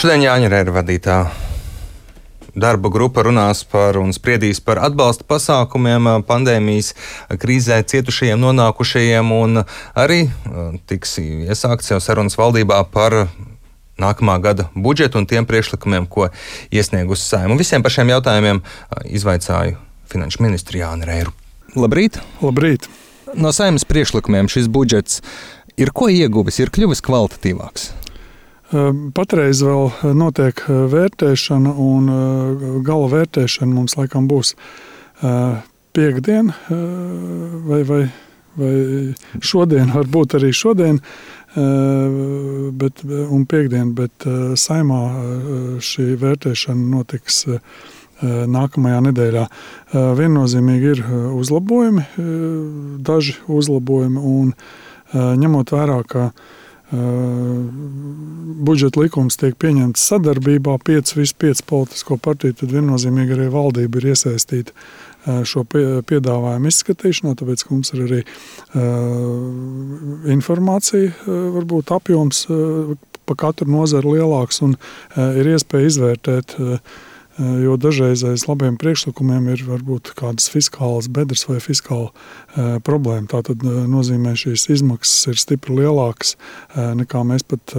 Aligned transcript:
Šodien 0.00 0.22
Jāņa 0.24 0.48
Rēra 0.48 0.72
vadītā 0.72 1.14
darba 2.56 2.88
grupa 2.88 3.20
runās 3.26 3.58
par 3.68 3.98
un 4.00 4.14
spriedīs 4.16 4.56
par 4.64 4.78
atbalsta 4.80 5.26
pasākumiem 5.28 6.08
pandēmijas 6.24 6.94
krīzē 7.42 7.76
cietušajiem, 7.92 8.40
nonākušajiem, 8.40 9.34
un 9.36 9.60
arī 9.92 10.22
tiks 10.88 11.18
iesākts 11.20 11.92
jau 11.92 12.00
sarunas 12.00 12.38
valdībā 12.40 12.80
par 12.96 13.18
nākamā 14.00 14.40
gada 14.40 14.70
budžetu 14.72 15.20
un 15.20 15.28
tiem 15.28 15.44
priekšlikumiem, 15.44 16.08
ko 16.08 16.30
iesniegusi 16.72 17.28
saima. 17.34 17.60
Visiem 17.60 17.84
par 17.84 17.92
šiem 17.92 18.16
jautājumiem 18.16 18.64
izvaicāju 19.04 19.76
finanšu 20.08 20.46
ministru 20.48 20.80
Jānu 20.80 21.12
Reiru. 21.12 21.36
Labrīt! 21.76 22.22
Labrīt! 22.40 22.88
No 23.36 23.52
saimnes 23.52 23.84
priekšlikumiem 23.84 24.48
šis 24.48 24.72
budžets 24.72 25.20
ir 25.76 25.92
ko 25.92 26.08
ieguvis, 26.08 26.64
ir 26.64 26.72
kļuvis 26.72 27.04
kvalitatīvāks. 27.04 27.90
Patreiz 28.70 29.64
vēl 29.66 29.88
notiek 30.14 30.60
vērtēšana, 30.68 31.72
un 31.74 32.10
gala 32.86 33.08
vērtēšana 33.10 33.74
mums 33.74 33.96
laikam 33.98 34.28
būs 34.30 34.52
piekdiena 35.96 36.54
vai, 37.66 37.80
vai, 37.88 38.02
vai 38.60 38.74
šodien, 39.42 39.90
varbūt 39.96 40.36
arī 40.38 40.52
šodien, 40.54 41.00
bet, 42.78 43.02
un 43.02 43.48
piekdien, 43.50 43.90
bet 43.98 44.28
saimā 44.54 45.00
šī 45.82 46.12
vērtēšana 46.22 46.86
notiks 46.92 47.42
nākamajā 48.22 49.02
nedēļā. 49.08 49.48
Viennozīmīgi 50.22 50.94
ir 50.94 51.04
uzlabojumi, 51.34 52.06
daži 53.02 53.34
uzlabojumi, 53.50 54.22
un 54.30 54.54
ņemot 55.42 55.74
vērā, 55.74 56.00
ka 56.06 56.30
budžeta 58.66 58.98
likums 58.98 59.38
tiek 59.38 59.54
pieņemts 59.62 60.08
sadarbībā, 60.10 60.74
5 60.86 61.14
visu 61.18 61.36
5 61.38 61.62
politisko 61.70 62.18
partiju, 62.22 62.56
tad 62.58 62.74
viennozīmīgi 62.74 63.36
arī 63.36 63.46
valdība 63.52 64.00
ir 64.00 64.10
iesaistīta 64.10 64.74
šo 65.46 65.62
piedāvājumu 65.68 66.72
izskatīšanā, 66.72 67.36
tāpēc 67.38 67.66
mums 67.70 67.92
ir 67.94 68.02
arī 68.06 68.20
informācija, 70.34 71.12
varbūt 71.28 71.94
apjoms 71.94 72.46
pa 73.28 73.36
katru 73.38 73.70
nozaru 73.70 74.16
lielāks 74.16 74.62
un 74.66 74.74
ir 75.38 75.52
iespēja 75.54 75.92
izvērtēt 75.92 76.56
Jo 77.40 77.78
dažreiz 77.80 78.20
aiz 78.26 78.44
labiem 78.44 78.74
priekšlikumiem 78.80 79.46
ir 79.54 79.62
varbūt 79.64 80.12
kādas 80.18 80.50
fiskālas 80.52 81.08
bedres 81.08 81.46
vai 81.48 81.56
fiskāla 81.64 82.10
uh, 82.10 82.74
problēma. 82.84 83.30
Tā 83.30 83.40
tad 83.46 83.64
nozīmē, 83.64 84.34
šīs 84.36 84.66
izmaksas 84.76 85.30
ir 85.32 85.40
stipri 85.40 85.78
lielākas 85.78 86.34
uh, 86.36 86.92
nekā 86.98 87.24
mēs 87.26 87.46
pat 87.48 87.76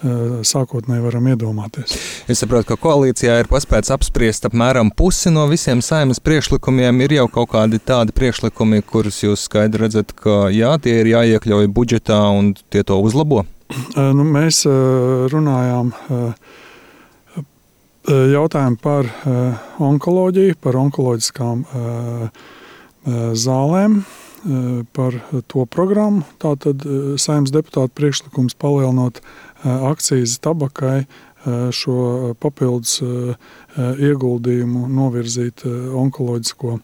sākotnēji 0.00 1.02
varam 1.04 1.26
iedomāties. 1.28 1.92
Es 2.30 2.40
saprotu, 2.40 2.70
ka 2.70 2.78
koalīcijā 2.80 3.34
ir 3.42 3.50
paspēts 3.50 3.92
apspriest 3.92 4.46
apmēram 4.48 4.88
pusi 4.96 5.32
no 5.32 5.44
visiem 5.50 5.82
saimnes 5.84 6.22
priekšlikumiem. 6.24 7.02
Ir 7.04 7.18
jau 7.18 7.26
kaut 7.34 7.52
kādi 7.52 7.80
tādi 7.84 8.14
priekšlikumi, 8.16 8.80
kurus 8.88 9.20
jūs 9.24 9.44
skaidri 9.48 9.84
redzat, 9.84 10.14
ka 10.16 10.48
jā, 10.54 10.72
tie 10.80 11.02
ir 11.02 11.12
jāiekļauj 11.12 11.68
budžetā 11.76 12.20
un 12.32 12.54
tie 12.72 12.84
to 12.86 12.96
uzlabo. 12.96 13.44
Nu, 13.94 14.24
mēs 14.26 14.64
runājām 15.30 15.92
jautājumu 18.08 18.78
par 18.80 19.08
onkoloģiju, 19.82 20.56
par 20.62 20.78
onkoloģiskām 20.80 21.64
zālēm, 23.36 24.00
par 24.96 25.16
to 25.52 25.66
programmu. 25.68 26.24
Tātad 26.40 26.84
saimnes 27.20 27.52
deputāta 27.52 27.92
priekšlikums 27.92 28.56
palielinot 28.60 29.20
akcijas 29.64 30.38
tabakai 30.40 31.04
šo 31.72 32.34
papildus 32.40 32.98
ieguldījumu 33.76 34.88
novirzīt 34.92 35.64
onkoloģisko 35.66 36.78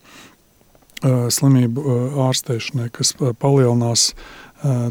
slimību 1.37 1.97
ārstēšanai, 2.25 2.89
kas 2.93 3.13
palielinās 3.41 4.13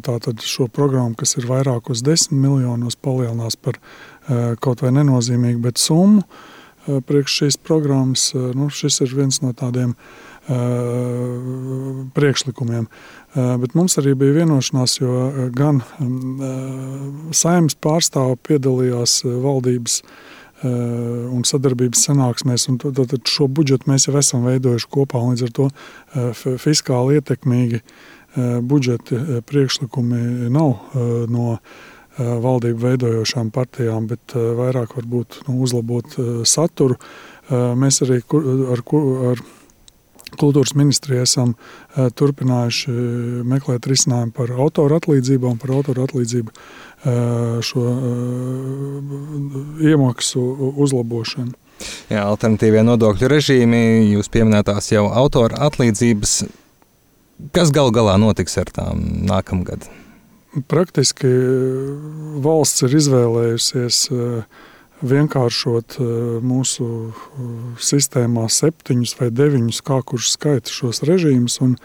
tātad 0.05 0.44
šo 0.45 0.67
programmu, 0.69 1.16
kas 1.17 1.33
ir 1.39 1.47
vairākos 1.50 2.03
desmit 2.05 2.38
miljonos, 2.44 2.95
palielinās 2.95 3.57
par 3.57 3.79
kaut 4.62 4.81
vai 4.81 4.91
nenozīmīgu, 4.96 5.62
bet 5.66 5.81
summu 5.81 6.24
priekš 6.86 7.40
šīs 7.41 7.58
programmas. 7.66 8.30
Nu, 8.36 8.69
šis 8.74 9.02
ir 9.06 9.13
viens 9.18 9.41
no 9.41 9.52
tādiem 9.58 9.96
priekšlikumiem. 12.13 12.86
Bet 13.34 13.74
mums 13.74 13.97
arī 13.97 14.13
bija 14.18 14.36
vienošanās, 14.44 15.00
jo 15.00 15.50
gan 15.58 15.81
saimnes 17.34 17.78
pārstāvi 17.81 18.38
piedalījās 18.46 19.24
valdības 19.25 20.02
un 20.66 21.42
sadarbības 21.46 22.06
sanāksmēs. 22.07 22.68
Un 22.69 22.78
tad 22.78 23.18
šo 23.30 23.50
budžetu 23.50 23.90
mēs 23.90 24.06
jau 24.07 24.16
esam 24.22 24.46
veidojuši 24.46 24.92
kopā. 24.94 25.24
Līdz 25.31 25.47
ar 25.47 25.56
to 25.57 25.68
fiskāli 26.62 27.18
ietekmīgi 27.18 27.81
budžeta 28.69 29.42
priekšlikumi 29.50 30.50
nav 30.53 30.96
no 31.31 31.57
valdību 32.19 32.79
veidojošām 32.85 33.51
partijām, 33.55 34.07
bet 34.11 34.35
vairāk 34.35 34.95
varbūt 34.97 35.41
nu, 35.47 35.59
uzlabot 35.65 36.17
saturu. 36.47 36.97
Mēs 37.51 38.01
arī 38.05 38.21
ar, 38.71 38.83
ar 39.31 39.45
Kultūras 40.35 40.73
ministriju 40.75 41.21
esam 41.23 41.53
turpinājuši 41.95 42.91
meklēt 43.47 43.87
risinājumu 43.87 44.33
par 44.35 44.51
autoru 44.57 44.97
atlīdzībām, 44.97 45.59
par 45.61 45.71
autoru 45.77 46.03
atlīdzību 46.03 46.51
šo 47.63 47.83
iemaksu 49.85 50.43
uzlabošanu. 50.85 51.53
Jā, 52.09 52.23
alternatīvie 52.25 52.83
nodokļu 52.87 53.29
režīmi, 53.31 53.81
jūs 54.15 54.31
pieminētās 54.33 54.91
jau 54.93 55.05
autora 55.11 55.59
atlīdzības. 55.69 56.37
Kas 57.55 57.71
gal 57.75 57.91
galā 57.95 58.15
notiks 58.19 58.55
ar 58.61 58.71
tām 58.75 59.03
nākamgad? 59.29 59.87
Praktiski 60.55 61.27
valsts 62.43 62.85
ir 62.85 62.95
izvēlējusies 62.95 63.97
vienkāršot 65.05 65.97
mūsu 66.45 66.88
sistēmā 67.83 68.45
septiņus 68.47 69.15
vai 69.19 69.27
deviņus, 69.35 69.81
kā 69.83 69.99
kurš 70.07 70.31
skaita 70.38 70.71
šos 70.71 71.03
režīmus, 71.07 71.59
un 71.65 71.75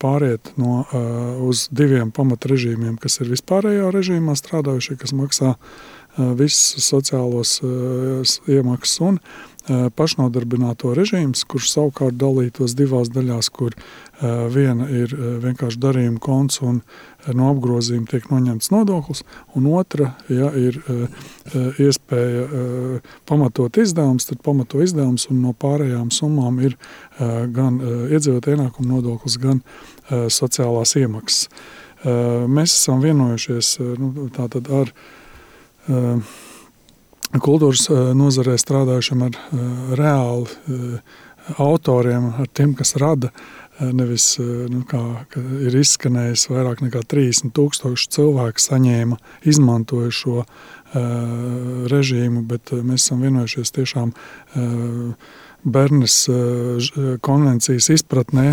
pāriet 0.00 0.52
no, 0.60 0.84
uz 1.48 1.66
diviem 1.72 2.12
pamatrežīmiem, 2.14 2.98
kas 3.00 3.22
ir 3.24 3.32
vispārējā 3.32 3.88
režīmā 3.94 4.36
strādājušie, 4.38 4.98
kas 5.00 5.16
maksā 5.16 5.54
visus 6.38 6.84
sociālos 6.92 7.56
iemaksas 7.64 9.00
un 9.08 9.18
pašnodarbināto 9.68 10.92
režīms, 10.96 11.44
kurš 11.48 11.70
savukārt 11.72 12.18
dalītos 12.20 12.74
divās 12.76 13.08
daļās, 13.12 13.48
kur 13.54 13.72
viena 14.52 14.86
ir 14.92 15.14
vienkārši 15.42 15.80
darījuma 15.80 16.20
konts 16.22 16.60
un 16.64 16.82
no 17.32 17.48
apgrozījuma 17.54 18.10
tiek 18.10 18.28
noņemts 18.28 18.70
nodoklis, 18.74 19.24
un 19.56 19.70
otra, 19.72 20.12
ja 20.28 20.50
ir 20.52 20.76
iespēja 21.80 23.00
pamatot 23.28 23.80
izdevums, 23.80 24.28
tad 24.28 24.42
pamato 24.44 24.82
izdevums 24.84 25.26
un 25.32 25.40
no 25.46 25.54
pārējām 25.56 26.12
summām 26.12 26.60
ir 26.60 26.76
gan 27.56 27.80
iedzīvot 28.12 28.52
ienākumu 28.52 28.98
nodoklis, 28.98 29.40
gan 29.40 29.64
sociālās 30.10 30.96
iemaksas. 31.00 31.48
Mēs 32.04 32.74
esam 32.76 33.00
vienojušies 33.00 33.78
nu, 33.96 34.28
tātad 34.36 34.68
ar 34.68 34.92
kultūras 37.42 37.88
nozarē 38.14 38.56
strādājušiem 38.60 39.26
ar 39.26 39.38
reāli 39.98 41.00
autoriem, 41.60 42.30
ar 42.40 42.48
tiem, 42.52 42.74
kas 42.78 42.94
rada. 43.00 43.32
Nevis 43.74 44.36
nu, 44.38 44.84
kā 44.86 45.00
ir 45.66 45.74
izskanējis, 45.80 46.46
vairāk 46.46 46.84
nekā 46.84 47.02
30 47.10 47.50
tūkstoši 47.56 48.10
cilvēku 48.14 48.62
saņēma, 48.62 49.18
izmantoja 49.50 50.12
šo 50.14 50.36
uh, 50.44 50.50
režīmu, 51.90 52.44
bet 52.46 52.70
mēs 52.70 53.08
esam 53.08 53.24
vienojušies 53.26 53.74
tiešām 53.74 54.12
uh, 54.14 55.32
Bernes 55.64 56.20
uh, 56.30 57.16
konvencijas 57.24 57.90
izpratnē 57.96 58.46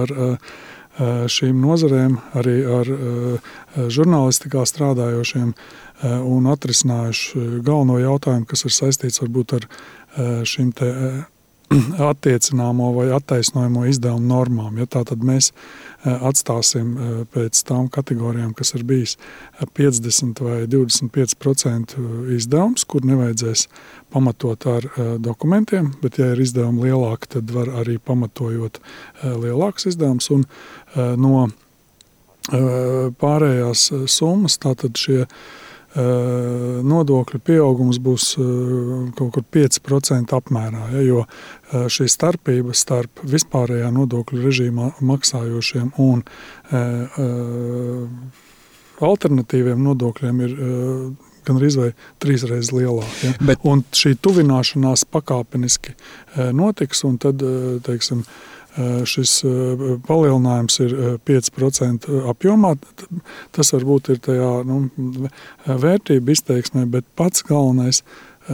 ar 0.00 0.14
uh, 0.14 0.54
šīm 0.98 1.58
nozarēm, 1.58 2.18
arī 2.38 2.56
ar 2.70 2.90
žurnālistikā 3.90 4.62
strādājošiem 4.68 5.52
un 6.04 6.50
atrisinājuši 6.52 7.62
galveno 7.66 7.98
jautājumu, 8.02 8.46
kas 8.46 8.66
ir 8.68 8.74
saistīts 8.76 9.22
varbūt 9.22 9.56
ar 9.58 9.68
šīm 10.46 10.70
te 10.78 10.90
attiecināmo 12.10 12.92
vai 12.94 13.08
attaisnojamo 13.16 13.86
izdevumu 13.90 14.28
normām. 14.28 14.78
Ja 14.78 14.86
tā 14.86 15.04
tad 15.08 15.24
mēs 15.24 15.50
atstāsim 16.04 16.94
pēc 17.32 17.62
tām 17.68 17.88
kategorijām, 17.92 18.52
kas 18.56 18.74
ir 18.76 18.84
bijis 18.84 19.16
50 19.78 20.42
vai 20.44 20.58
25% 20.70 21.96
izdevums, 22.36 22.84
kur 22.84 23.06
nevajadzēs 23.08 23.66
pamatot 24.12 24.66
ar 24.70 24.88
dokumentiem, 25.24 25.94
bet 26.02 26.20
ja 26.20 26.32
ir 26.34 26.44
izdevumi 26.44 26.90
lielāki, 26.90 27.32
tad 27.38 27.50
var 27.54 27.72
arī 27.82 27.96
pamatojot 27.98 28.80
lielāks 29.24 29.88
izdevums 29.90 30.30
un 30.34 30.44
no 31.20 31.48
pārējās 33.20 33.88
summas, 34.12 34.58
tātad 34.60 35.00
šie 35.00 35.24
nodokļu 35.94 37.38
pieaugums 37.46 38.00
būs 38.02 38.32
kaut 39.14 39.30
kur 39.36 39.44
5% 39.54 40.34
apmērā. 40.34 40.88
Ja, 40.96 41.02
jo 41.06 41.20
šī 41.70 42.08
starpība 42.10 42.74
starp 42.74 43.22
vispārējā 43.22 43.92
nodokļu 43.94 44.42
režīmā 44.42 44.88
maksājošiem 44.98 45.92
un 46.02 46.24
alternatīviem 49.04 49.86
nodokļiem 49.86 50.42
ir 50.48 50.58
gan 51.44 51.60
arī 51.60 51.92
trīs 52.22 52.46
reizes 52.48 52.72
lielāka. 52.72 53.14
Ja? 53.22 53.32
Bet... 53.44 53.62
Un 53.68 53.84
šī 53.94 54.14
tuvināšanās 54.24 55.04
pakāpeniski 55.12 55.94
notiks, 56.56 57.04
un 57.06 57.18
tad, 57.22 57.42
teiksim, 57.84 58.24
šis 59.06 59.38
palielinājums 60.08 60.78
ir 60.82 60.94
5% 61.26 62.10
apjomā. 62.32 62.74
Tas 63.54 63.74
varbūt 63.76 64.14
ir 64.14 64.22
tajā 64.24 64.52
nu, 64.68 64.84
vērtība 65.66 66.34
izteiksmē, 66.34 66.86
bet 66.90 67.06
pats 67.18 67.46
galvenais 67.46 68.02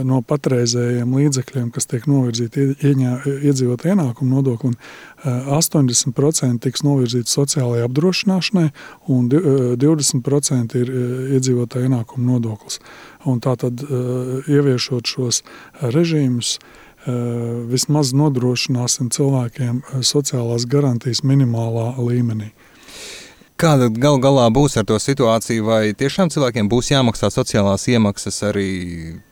no 0.07 0.21
patreizējiem 0.23 1.11
līdzekļiem, 1.17 1.71
kas 1.75 1.89
tiek 1.91 2.05
novirzīti 2.07 2.69
iedzīvotāju 2.79 3.95
ienākumu 3.95 4.37
nodoklim, 4.37 4.77
80% 5.25 6.63
tiks 6.63 6.85
novirzīti 6.87 7.31
sociālajai 7.31 7.89
apdrošināšanai, 7.89 8.69
un 9.11 9.27
20% 9.31 10.79
ir 10.79 10.93
iedzīvotāju 11.37 11.89
ienākumu 11.89 12.37
nodoklis. 12.37 12.79
Un 13.27 13.41
tātad, 13.43 13.83
ieviešot 14.47 15.11
šos 15.11 15.43
režīmus, 15.81 16.55
vismaz 17.05 18.11
nodrošināsim 18.13 19.09
cilvēkiem 19.13 19.81
sociālās 20.05 20.67
garantijas 20.69 21.23
minimālā 21.25 21.95
līmenī. 21.97 22.51
Kāda 23.61 23.91
gal 23.93 24.17
galā 24.21 24.47
būs 24.49 24.77
ar 24.81 24.87
to 24.89 24.97
situāciju, 24.97 25.65
vai 25.65 25.81
tiešām 25.93 26.31
cilvēkiem 26.33 26.69
būs 26.69 26.91
jāmaksā 26.93 27.29
sociālās 27.29 27.85
iemaksas 27.93 28.41
arī 28.49 28.69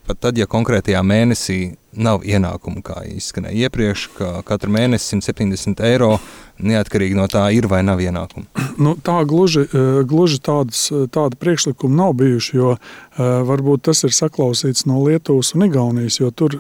pat 0.10 0.24
tad, 0.26 0.40
ja 0.42 0.48
konkrētajā 0.50 1.02
mēnesī 1.06 1.60
nav 2.00 2.24
ienākumu, 2.26 2.82
kā 2.86 3.04
izskanēja 3.10 3.68
iepriekš, 3.68 4.06
ka 4.16 4.30
katru 4.46 4.72
mēnesi 4.74 5.18
170 5.20 5.82
eiro 5.86 6.16
neatkarīgi 6.62 7.18
no 7.18 7.26
tā 7.30 7.44
ir 7.54 7.68
vai 7.70 7.82
nav 7.86 8.02
ienākumu? 8.02 8.48
Nu, 8.80 8.94
tā 8.96 9.18
gluži, 9.28 9.66
eh, 9.68 10.00
gluži 10.08 10.38
tādas, 10.40 10.86
tāda 11.12 11.36
priekšlikuma 11.36 11.98
nav 11.98 12.14
bijuši, 12.22 12.54
jo 12.56 12.70
uh, 12.78 12.80
varbūt 13.50 13.84
tas 13.90 14.06
ir 14.08 14.16
saklausīts 14.16 14.86
no 14.88 15.02
Lietuvas 15.04 15.52
un 15.58 15.66
Igaunijas, 15.68 16.22
jo 16.22 16.30
tur 16.32 16.56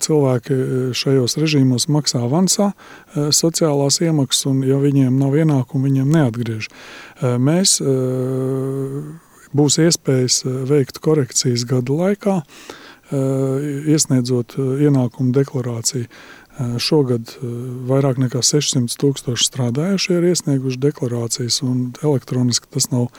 cilvēki 0.00 0.56
šajos 0.96 1.36
režīmos 1.42 1.90
maksā 1.92 2.22
avansā 2.24 2.70
sociālās 3.14 4.00
iemaksas, 4.00 4.48
un 4.48 4.64
ja 4.64 4.80
viņiem 4.80 5.20
nav 5.20 5.36
ienākumu, 5.36 5.90
viņiem 5.90 6.08
neatgriež. 6.16 6.72
Mēs 7.20 7.76
būs 9.52 9.80
iespējas 9.84 10.42
veikt 10.72 11.04
korekcijas 11.04 11.68
gada 11.68 12.00
laikā. 12.00 12.40
Uh, 12.40 12.77
iesniedzot 13.12 14.58
eh, 14.58 14.84
ienākumu 14.88 15.32
deklarāciju. 15.36 16.08
Eh, 16.08 16.74
šogad 16.82 17.34
vairāk 17.88 18.18
nekā 18.20 18.42
600 18.44 18.96
tūkstoši 19.00 19.46
strādājušie 19.48 20.18
ir 20.18 20.28
iesnieguši 20.32 20.80
deklarācijas, 20.82 21.60
un 21.66 21.92
elektroniski 22.02 22.70
tas 22.74 22.90
nav 22.92 23.10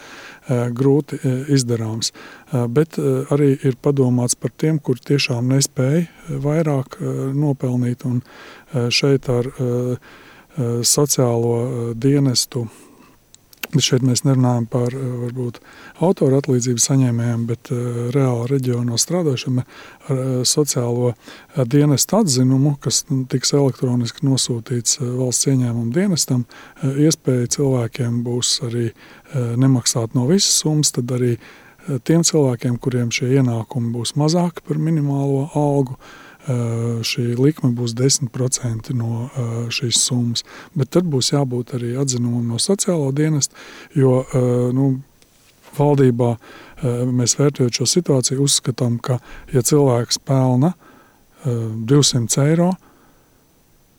grūti 0.50 1.20
izdarāms. 1.54 2.10
Bet 2.74 2.96
arī 3.30 3.52
ir 3.54 3.76
padomāts 3.78 4.34
par 4.34 4.50
tiem, 4.58 4.80
kur 4.82 4.98
tiešām 4.98 5.52
nespēja 5.52 6.08
vairāk 6.42 6.98
nopelnīt, 7.38 8.02
un 8.10 8.24
šeit 8.90 9.30
ar 9.30 9.52
sociālo 10.82 11.94
dienestu 11.94 12.66
Bet 13.70 13.86
šeit 13.86 14.02
mēs 14.06 14.24
nerunājam 14.26 14.66
par 14.72 14.96
eh, 14.98 15.06
varbūt, 15.24 15.60
autora 16.06 16.40
atlīdzību 16.42 16.82
saņēmējiem, 16.82 17.46
bet 17.50 17.70
uh, 17.74 18.00
reāli 18.16 18.48
reģionos 18.50 19.06
strādājušiem 19.06 19.60
ar 19.62 19.68
uh, 20.16 20.32
sociālo 20.48 21.14
dienestu 21.70 22.18
atzinumu, 22.18 22.76
kas 22.82 23.04
nu, 23.12 23.22
tiks 23.30 23.54
elektroniski 23.54 24.26
nosūtīts 24.26 25.00
valsts 25.04 25.50
ieņēmuma 25.52 25.94
dienestam. 25.94 26.46
Iespēja 26.82 27.50
cilvēkiem 27.58 28.22
būs 28.26 28.56
arī 28.66 28.90
nemaksāt 29.36 30.16
no 30.18 30.26
visas 30.30 30.62
summas, 30.64 30.94
tad 30.96 31.12
arī 31.14 31.36
tiem 32.08 32.24
cilvēkiem, 32.26 32.78
kuriem 32.82 33.12
šie 33.14 33.32
ienākumi 33.40 33.94
būs 33.94 34.16
mazāki 34.20 34.66
par 34.68 34.82
minimālo 34.82 35.48
algu, 35.58 35.98
šī 36.48 37.26
likme 37.38 37.72
būs 37.76 37.94
10% 37.98 38.94
no 38.98 39.28
šīs 39.74 40.00
summas. 40.08 40.46
Bet 40.78 40.94
tad 40.96 41.10
būs 41.10 41.34
jābūt 41.34 41.76
arī 41.78 41.94
atzinumam 42.00 42.48
no 42.54 42.60
sociālo 42.62 43.12
dienesta, 43.16 43.56
jo 43.96 44.24
nu, 44.76 44.90
valdībā 45.78 46.34
mēs 47.12 47.36
vērtējot 47.40 47.82
šo 47.82 47.88
situāciju, 47.90 48.44
uzskatām, 48.46 48.98
ka 49.04 49.20
ja 49.54 49.62
cilvēks 49.66 50.22
pelna 50.26 50.74
200 51.46 52.46
eiro, 52.48 52.72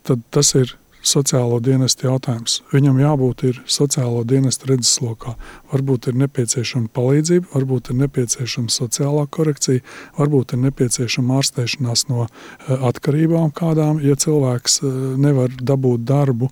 tad 0.08 0.24
tas 0.32 0.54
ir 0.58 0.74
sociālo 1.06 1.60
dienestu 1.64 2.06
jautājums. 2.08 2.60
Viņam 2.72 3.00
jābūt 3.00 3.44
ir 3.48 3.60
sociālo 3.70 4.22
dienestu 4.28 4.70
redzeslokā. 4.70 5.34
Varbūt 5.72 6.10
ir 6.10 6.18
nepieciešama 6.20 6.90
palīdzība, 6.96 7.48
varbūt 7.54 7.92
ir 7.92 8.00
nepieciešama 8.02 8.72
sociālā 8.74 9.26
korekcija, 9.32 9.84
varbūt 10.18 10.54
ir 10.54 10.62
nepieciešama 10.66 11.40
ārstēšanās 11.40 12.06
no 12.10 12.26
eh, 12.26 12.86
atkarībām 12.90 13.52
kādām, 13.56 14.02
ja 14.04 14.16
cilvēks 14.20 14.80
eh, 14.82 15.00
nevar 15.20 15.54
dabūt 15.56 16.04
darbu 16.08 16.50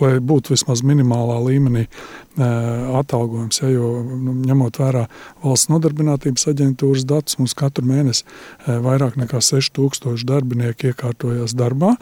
lai 0.00 0.12
būtu 0.24 0.52
vismaz 0.54 0.82
minimālā 0.86 1.36
līmenī 1.44 1.86
atalgojums. 2.36 3.60
Ja, 3.62 3.70
jo, 3.72 3.90
nu, 4.04 4.34
ņemot 4.46 4.80
vērā 4.80 5.06
valsts 5.44 5.70
nodarbinātības 5.72 6.48
aģentūras 6.52 7.06
datus, 7.08 7.38
mums 7.40 7.56
katru 7.56 7.86
mēnesi 7.88 8.24
vairāk 8.66 9.18
nekā 9.20 9.40
6000 9.44 10.26
darbinieku 10.28 10.92
iekārtojas 10.92 11.56
darbā. 11.56 11.94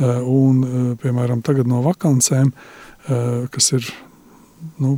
Un, 0.00 0.96
piemēram, 1.02 1.42
tagad 1.46 1.68
no 1.70 1.82
vakancēm, 1.84 2.54
kas 3.52 3.72
ir 3.76 3.90
nu, 4.82 4.96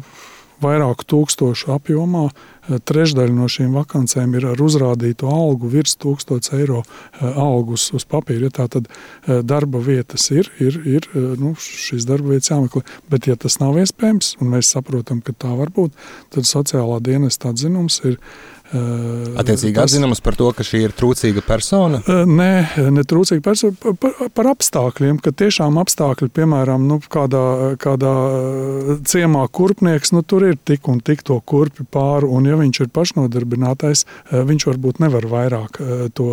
vairāku 0.62 1.06
tūkstošu 1.10 1.72
apjomā, 1.74 2.28
Trešdaļa 2.64 3.32
no 3.36 3.44
šīm 3.50 3.74
vakancēm 3.76 4.38
ir 4.38 4.46
ar 4.48 4.60
uzrādītu 4.64 5.28
algu 5.28 5.68
virs 5.68 5.98
1000 6.00 6.48
eiro 6.56 6.80
eh, 6.80 7.26
algus 7.28 7.90
uz 7.96 8.06
papīra. 8.08 8.48
Ja 8.48 8.54
tā 8.56 8.68
tad 8.72 8.88
eh, 8.88 9.42
darba 9.44 9.82
vietas 9.84 10.30
ir, 10.32 10.48
ir, 10.64 10.78
ir 10.88 11.08
eh, 11.12 11.34
nu, 11.40 11.52
šīs 11.60 12.08
darba 12.08 12.32
vietas 12.32 12.54
jāmeklē. 12.54 12.84
Bet, 13.12 13.28
ja 13.28 13.36
tas 13.36 13.58
nav 13.60 13.76
iespējams, 13.82 14.36
un 14.40 14.54
mēs 14.56 14.72
saprotam, 14.72 15.20
ka 15.24 15.36
tā 15.36 15.52
var 15.58 15.74
būt, 15.76 15.92
tad 16.32 16.48
sociālā 16.48 17.02
dienesta 17.04 17.52
atzinums 17.52 18.00
ir 18.08 18.16
Attiecīgi 18.72 19.74
tas, 19.76 19.92
atzinums 19.92 20.22
par 20.24 20.38
to, 20.38 20.48
ka 20.56 20.64
šī 20.64 20.80
ir 20.86 20.94
trūcīga 20.96 21.42
persona? 21.44 22.00
Nē, 22.08 22.50
ne 22.96 23.02
trūcīga 23.04 23.44
persona, 23.44 23.76
par, 24.00 24.14
par 24.32 24.48
apstākļiem, 24.54 25.18
ka 25.22 25.34
tiešām 25.36 25.76
apstākļi, 25.82 26.30
piemēram, 26.34 26.86
nu, 26.88 26.96
kādā, 27.12 27.44
kādā 27.80 28.14
ciemā 29.04 29.44
kurpnieks, 29.54 30.14
nu, 30.16 30.24
tur 30.24 30.48
ir 30.48 30.56
tik 30.56 30.88
un 30.88 31.02
tik 31.04 31.22
to 31.28 31.36
kurpi 31.44 31.84
pāri, 31.84 32.30
un 32.30 32.48
ja 32.48 32.56
viņš 32.60 32.80
ir 32.86 32.90
pašnodarbinātais, 32.96 34.06
viņš 34.32 34.68
varbūt 34.70 35.02
nevar 35.04 35.28
vairāk 35.28 35.80
to 36.16 36.30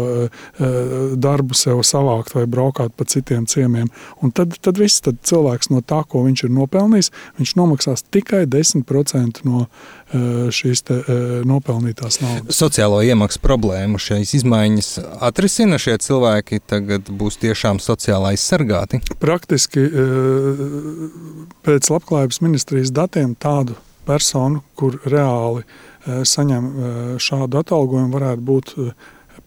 darbu 1.22 1.58
sev 1.58 1.84
savākt 1.88 2.36
vai 2.38 2.48
braukāt 2.50 2.96
pa 2.96 3.08
citiem 3.12 3.44
ciemiem. 3.50 3.92
Un 4.24 4.32
tad, 4.32 4.56
tad 4.64 4.80
viss 4.80 5.04
tad 5.04 5.20
cilvēks 5.28 5.72
no 5.74 5.84
tā, 5.84 6.02
ko 6.08 6.24
viņš 6.26 6.48
ir 6.48 6.56
nopelnījis, 6.56 7.12
viņš 7.42 7.56
nomaksās 7.60 8.08
tikai 8.08 8.46
10% 8.48 9.44
no 9.48 9.68
šīs 10.52 10.84
te, 10.88 10.98
nopelnītās 11.48 12.20
naudas. 12.24 12.58
Sociālo 12.58 13.02
iemaksu 13.06 13.42
problēmu 13.44 14.00
šīs 14.02 14.34
izmaiņas 14.42 14.90
atrisina 15.24 15.80
šie 15.82 15.98
cilvēki, 16.04 16.62
tagad 16.68 17.12
būs 17.16 17.40
tiešām 17.42 17.80
sociāli 17.84 18.34
aizsargāti? 18.34 19.02
Praktiski 19.22 19.86
pēc 21.66 21.92
labklājības 21.94 22.42
ministrijas 22.44 22.94
datiem 22.96 23.36
tādu 23.40 23.78
personu, 24.08 24.64
kur 24.76 25.00
reāli 25.06 25.64
saņem 26.06 26.70
šādu 27.22 27.62
atalgojumu, 27.62 28.12
varētu 28.16 28.48
būt 28.48 28.76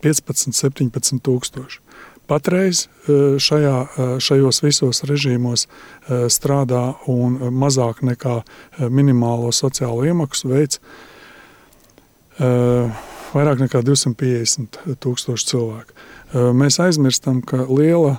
15, 0.05 0.55
17 0.55 1.23
tūkstoši. 1.25 1.81
Patreiz 2.27 2.87
e, 2.87 3.37
šajā, 3.39 3.79
e, 3.85 4.07
šajos 4.25 4.63
visos 4.65 5.03
režīmos 5.05 5.67
e, 5.67 6.25
strādā 6.33 6.95
un 7.11 7.37
mazāk 7.53 8.01
nekā 8.07 8.39
minimālo 8.89 9.53
sociālo 9.53 10.07
iemaksu 10.09 10.53
veids 10.53 10.81
vairāk 12.35 13.61
nekā 13.63 13.79
250 13.87 14.97
tūkstoši 14.99 15.47
cilvēku. 15.47 15.93
Mēs 16.59 16.81
aizmirstam, 16.83 17.45
ka 17.47 17.61
liela, 17.69 18.17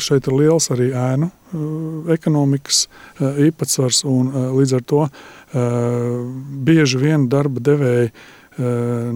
šeit 0.00 0.24
ir 0.24 0.36
liels 0.38 0.70
arī 0.72 0.86
ēnu 0.96 1.28
ekonomikas 2.16 2.86
īpatsvars, 3.20 4.00
un 4.08 4.32
līdz 4.56 4.72
ar 4.78 4.86
to 4.88 5.02
bieži 6.64 7.02
vien 7.02 7.28
darba 7.28 7.60
devēji 7.68 8.14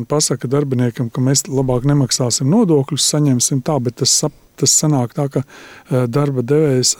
pasaka 0.08 0.48
darbiniekam, 0.50 1.10
ka 1.12 1.22
mēs 1.24 1.44
labāk 1.50 1.86
nemaksāsim 1.88 2.48
nodokļus, 2.52 3.10
saņemsim 3.14 3.62
tā, 3.66 3.78
bet 3.84 4.00
tas, 4.02 4.16
tas 4.60 4.76
sanāk 4.80 5.14
tā, 5.16 5.28
ka 5.28 5.44
darba 6.08 6.44
devējs 6.46 6.96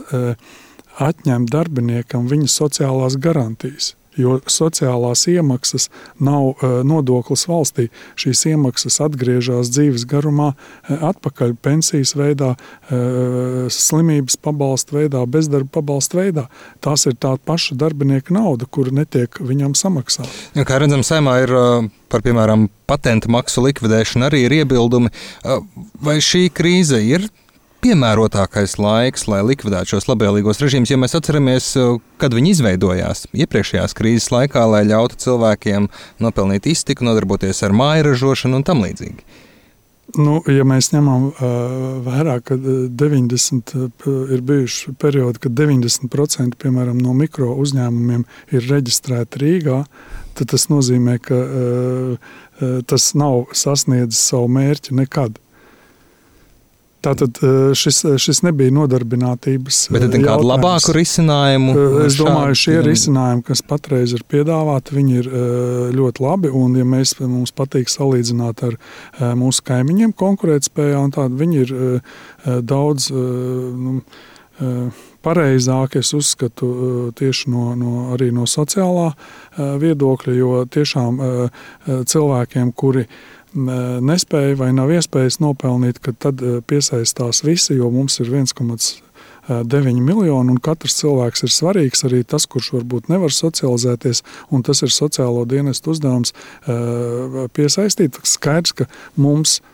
atņem 1.04 1.48
darbiniekam 1.50 2.28
viņa 2.30 2.50
sociālās 2.52 3.18
garantijas. 3.18 3.94
Jo 4.21 4.38
sociālās 4.50 5.26
iemaksas 5.30 5.88
nav 6.23 6.52
uh, 6.52 6.80
nodoklis 6.87 7.47
valstī. 7.50 7.88
Šīs 8.21 8.44
iemaksas 8.52 9.00
atgriežas 9.04 9.73
dzīves 9.75 10.06
garumā, 10.11 10.52
uh, 10.54 11.04
atpakaļ 11.11 11.56
pensijas 11.64 12.14
veidā, 12.18 12.54
uh, 12.54 13.66
slimības 13.73 14.38
pabalsta 14.40 14.99
veidā, 14.99 15.25
bezdarba 15.26 15.80
pabalsta 15.80 16.21
veidā. 16.21 16.49
Tās 16.85 17.06
ir 17.11 17.18
tā 17.21 17.35
paša 17.38 17.78
darbinieka 17.80 18.35
nauda, 18.35 18.68
kura 18.71 18.94
netiek 18.94 19.40
viņam 19.40 19.76
samaksāta. 19.78 20.30
Ja, 20.56 20.66
kā 20.68 20.78
redzam, 20.83 21.04
saimā 21.06 21.38
ir 21.44 21.54
par 22.12 22.23
piemēram 22.25 22.68
patentu 22.88 23.30
maksu 23.33 23.64
likvidēšanu 23.64 24.28
arī 24.28 24.44
ir 24.47 24.59
iebildumi. 24.61 25.11
Vai 26.04 26.21
šī 26.23 26.47
krīze 26.54 27.00
ir 27.02 27.26
piemērotākais 27.84 28.78
laiks, 28.80 29.26
lai 29.28 29.42
likvidētu 29.44 29.94
šos 29.94 30.08
labvēlīgos 30.08 30.62
režīmus, 30.62 30.92
ja 30.92 31.00
mēs 31.00 31.16
atceramies, 31.18 31.70
uh, 31.80 31.98
kad 32.20 32.34
viņi 32.36 32.54
izveidojās 32.56 33.26
iepriekšējās 33.32 33.96
krīzes 33.98 34.30
laikā, 34.32 34.64
lai 34.70 34.84
ļautu 34.88 35.20
cilvēkiem 35.26 35.90
nopelnīt 36.24 36.68
iztiku, 36.70 37.06
nodarboties 37.08 37.60
ar 37.66 37.76
māju 37.76 38.08
ražošanu 38.08 38.60
un 38.60 38.66
tam 38.66 38.84
līdzīgi. 38.86 39.26
Nu, 40.20 40.36
ja 40.52 40.66
mēs 40.68 40.90
ņemam 40.92 41.30
uh, 41.30 41.44
vērā, 42.04 42.36
ka 42.44 42.56
90 42.60 43.72
uh, 43.74 43.86
ir 44.32 44.42
bijuši 44.46 44.92
periodi, 45.00 45.40
kad 45.46 45.56
90% 45.58 46.58
piemēram, 46.60 47.00
no 47.00 47.14
mikro 47.16 47.54
uzņēmumiem 47.62 48.26
ir 48.54 48.68
reģistrēti 48.68 49.40
Rīgā, 49.42 49.80
tad 50.38 50.52
tas 50.52 50.68
nozīmē, 50.70 51.16
ka 51.24 51.40
uh, 51.40 52.34
tas 52.86 53.08
nav 53.18 53.48
sasniedzis 53.56 54.20
savu 54.28 54.52
mērķi 54.54 54.94
nekad. 55.00 55.40
Tātad 57.04 57.38
eh, 57.42 57.75
šis, 57.76 58.00
eh, 58.08 58.16
šis 58.20 58.42
nebija 58.46 58.73
nodarbinātības. 58.75 59.80
Bet 59.94 60.06
tad 60.06 60.16
kādu 60.25 60.49
labāku 60.49 60.94
risinājumu? 60.96 61.75
Es 62.06 62.18
domāju, 62.20 62.58
šie 62.64 62.78
risinājumi, 62.87 63.44
kas 63.49 63.64
patreiz 63.66 64.14
ir 64.16 64.25
piedāvāti, 64.30 64.96
viņi 64.96 65.18
ir 65.20 65.30
ļoti 65.94 66.25
labi. 66.25 66.52
Un, 66.54 66.76
ja 66.80 66.87
mēs, 66.88 67.16
mums 67.20 67.52
patīk 67.56 67.90
salīdzināt 67.92 68.64
ar 68.66 68.78
mūsu 69.38 69.64
kaimiņiem 69.68 70.14
konkurētspējā, 70.16 71.00
un 71.00 71.12
tādi 71.14 71.40
viņi 71.40 71.61
ir 71.64 71.75
daudz. 72.64 73.11
Nu, 73.14 74.00
pareizāk, 75.25 75.96
es 75.99 76.12
uzskatu, 76.14 76.68
tieši 77.18 77.50
no, 77.50 77.73
no, 77.78 77.94
arī 78.14 78.28
no 78.34 78.46
sociālā 78.46 79.08
viedokļa, 79.58 80.34
jo 80.38 80.61
tiešām 80.70 81.18
cilvēkiem, 82.06 82.70
kuri 82.78 83.08
nespēja 83.54 84.58
vai 84.58 84.70
nav 84.75 84.92
iespējas 84.94 85.40
nopelnīt, 85.42 86.00
tad 86.18 86.42
eh, 86.42 86.61
piesaistās 86.66 87.44
visi, 87.46 87.76
jo 87.78 87.90
mums 87.90 88.18
ir 88.20 88.30
1,9 88.32 89.02
eh, 89.49 90.00
miljoni, 90.00 90.54
un 90.54 90.61
katrs 90.62 90.99
cilvēks 91.00 91.46
ir 91.46 91.54
svarīgs. 91.54 92.04
Arī 92.08 92.25
tas, 92.25 92.46
kurš 92.46 92.73
varbūt 92.78 93.11
nevar 93.12 93.32
socializēties, 93.34 94.25
un 94.50 94.66
tas 94.66 94.82
ir 94.82 94.94
sociālo 94.94 95.44
dienestu 95.46 95.94
uzdevums 95.94 96.34
eh, 96.34 97.44
piesaistīt. 97.54 98.18
Skaidrs, 98.26 98.75
ka 98.82 98.90
mums 99.16 99.61
ir 99.61 99.73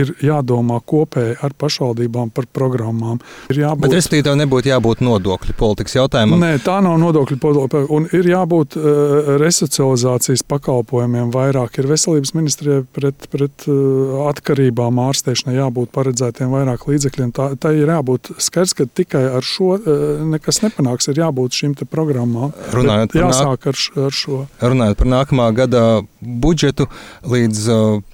ir 0.00 0.12
jādomā 0.24 0.80
kopēji 0.84 1.36
ar 1.44 1.54
pašvaldībām 1.58 2.32
par 2.34 2.48
programmām. 2.54 3.20
Ir 3.52 3.60
jābūt, 3.64 3.84
Bet 3.86 3.96
respektīvi, 3.96 4.36
nebūtu 4.40 4.70
jābūt 4.70 5.02
nodokļu 5.04 5.56
politikas 5.58 5.96
jautājumam. 5.98 6.42
Nē, 6.42 6.58
tā 6.64 6.78
nav 6.84 6.96
nodokļu 7.02 7.38
politika. 7.42 7.84
Un 7.94 8.08
ir 8.16 8.28
jābūt 8.28 8.78
uh, 8.78 9.34
resocializācijas 9.40 10.44
pakalpojumiem 10.50 11.32
vairāk. 11.34 11.78
Ir 11.80 11.90
veselības 11.90 12.34
ministrijai 12.36 12.84
pret, 12.96 13.28
pret 13.32 13.66
uh, 13.70 14.24
atkarībām 14.30 15.00
ārstēšanai 15.06 15.56
jābūt 15.58 15.92
paredzētiem 15.94 16.54
vairāk 16.54 16.86
līdzekļiem. 16.90 17.34
Tā, 17.36 17.50
tā 17.60 17.74
ir 17.76 17.92
jābūt 17.92 18.34
skaidrs, 18.42 18.76
ka 18.78 18.88
tikai 18.88 19.24
ar 19.38 19.46
šo 19.46 19.76
uh, 19.78 20.24
nekas 20.34 20.62
nepanāks. 20.64 21.10
Ir 21.12 21.22
jābūt 21.24 21.60
šīm 21.60 21.76
programmām. 21.90 22.52
Runājot 22.74 23.14
par, 23.14 23.30
nāk... 23.30 23.68
ar, 23.70 23.84
ar 24.06 24.14
šo. 24.14 24.44
Runājot 24.62 25.00
par 25.00 25.10
nākamā 25.10 25.50
gada 25.56 25.84
budžetu 26.20 26.88
līdz 27.28 27.64
uh, 27.72 28.13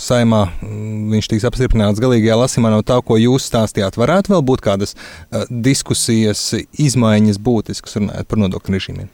saimā 0.00 0.46
mm, 0.60 1.10
viņš 1.14 1.28
tiks 1.32 1.46
apstiprināts 1.48 2.02
galīgajā 2.02 2.38
lasījumā 2.42 2.72
no 2.74 2.82
tā, 2.86 2.98
ko 3.04 3.18
jūs 3.20 3.48
stāstījāt. 3.50 3.98
Varētu 4.00 4.34
vēl 4.34 4.42
būt 4.46 4.64
kādas 4.64 4.96
uh, 4.96 5.44
diskusijas, 5.50 6.48
izmaiņas 6.72 7.40
būtiskas 7.42 7.98
runājot 8.00 8.30
par 8.30 8.42
nodokļu 8.42 8.76
režīmiem? 8.76 9.12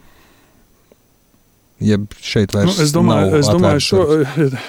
Ja 1.83 1.97
šeit 2.23 2.53
vairs 2.55 2.77
nu, 2.77 2.85
es 2.85 2.93
domāju, 2.95 3.31
es 3.41 3.49
domāju 3.51 3.81
šo, 3.83 4.03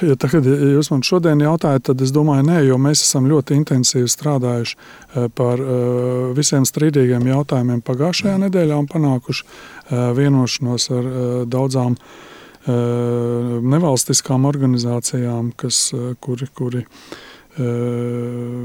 ja, 0.01 0.15
tagad, 0.17 0.47
ja 0.49 0.71
jūs 0.79 0.89
man 0.89 1.03
šodien 1.05 1.43
jautājat, 1.45 1.83
tad 1.91 2.01
es 2.01 2.09
domāju, 2.15 2.47
nē, 2.47 2.63
jo 2.65 2.79
mēs 2.81 3.03
esam 3.05 3.27
ļoti 3.29 3.59
intensīvi 3.59 4.09
strādājuši 4.09 4.75
uh, 4.79 5.29
par 5.37 5.61
uh, 5.61 6.33
visiem 6.37 6.65
strīdīgiem 6.65 7.29
jautājumiem 7.29 7.85
pagājušajā 7.85 8.39
nedēļā 8.47 8.81
un 8.81 8.89
panākuši 8.89 9.49
vienošanos 9.93 10.85
ar 10.95 11.07
daudzām 11.51 11.97
uh, 11.97 11.99
Eh, 11.99 12.31
nevalstiskām 12.67 14.45
organizācijām, 14.45 15.51
kas, 15.55 15.91
eh, 15.93 16.13
kuri, 16.19 16.47
kuri 16.55 16.83
eh, 16.83 17.63